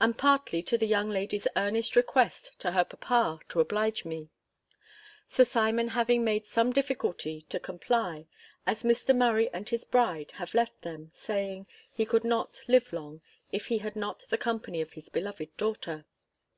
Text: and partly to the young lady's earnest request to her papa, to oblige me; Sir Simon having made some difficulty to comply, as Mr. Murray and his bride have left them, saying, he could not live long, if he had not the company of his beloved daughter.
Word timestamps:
and 0.00 0.16
partly 0.16 0.62
to 0.62 0.78
the 0.78 0.86
young 0.86 1.10
lady's 1.10 1.46
earnest 1.54 1.94
request 1.94 2.58
to 2.58 2.70
her 2.72 2.82
papa, 2.82 3.38
to 3.46 3.60
oblige 3.60 4.06
me; 4.06 4.30
Sir 5.28 5.44
Simon 5.44 5.88
having 5.88 6.24
made 6.24 6.46
some 6.46 6.72
difficulty 6.72 7.42
to 7.50 7.60
comply, 7.60 8.26
as 8.66 8.84
Mr. 8.84 9.14
Murray 9.14 9.50
and 9.52 9.68
his 9.68 9.84
bride 9.84 10.30
have 10.36 10.54
left 10.54 10.80
them, 10.80 11.10
saying, 11.12 11.66
he 11.92 12.06
could 12.06 12.24
not 12.24 12.62
live 12.68 12.90
long, 12.90 13.20
if 13.52 13.66
he 13.66 13.76
had 13.76 13.96
not 13.96 14.24
the 14.30 14.38
company 14.38 14.80
of 14.80 14.94
his 14.94 15.10
beloved 15.10 15.54
daughter. 15.58 16.06